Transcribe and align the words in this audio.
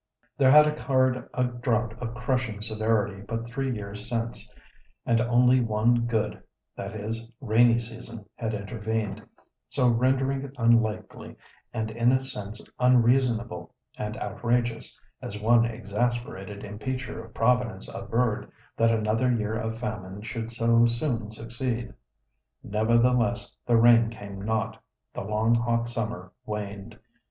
There 0.35 0.49
had 0.49 0.65
occurred 0.65 1.29
a 1.31 1.43
drought 1.43 1.93
of 2.01 2.15
crushing 2.15 2.59
severity 2.59 3.21
but 3.21 3.45
three 3.45 3.71
years 3.71 4.09
since, 4.09 4.51
and 5.05 5.21
only 5.21 5.59
one 5.61 6.07
"good"—that 6.07 6.95
is, 6.95 7.29
rainy 7.39 7.77
season 7.77 8.25
had 8.35 8.55
intervened, 8.55 9.21
so 9.69 9.89
rendering 9.89 10.41
it 10.41 10.55
unlikely, 10.57 11.35
and 11.71 11.91
in 11.91 12.11
a 12.11 12.23
sense 12.23 12.63
unreasonable 12.79 13.75
and 13.95 14.17
outrageous, 14.17 14.99
as 15.21 15.39
one 15.39 15.65
exasperated 15.65 16.63
impeacher 16.63 17.23
of 17.23 17.35
Providence 17.35 17.87
averred, 17.87 18.51
that 18.77 18.89
another 18.89 19.31
year 19.31 19.53
of 19.53 19.77
famine 19.77 20.23
should 20.23 20.49
so 20.51 20.87
soon 20.87 21.29
succeed. 21.29 21.93
Nevertheless, 22.63 23.55
the 23.67 23.77
rain 23.77 24.09
came 24.09 24.41
not. 24.41 24.81
The 25.13 25.21
long, 25.21 25.53
hot 25.53 25.87
summer 25.87 26.31
waned. 26.43 26.97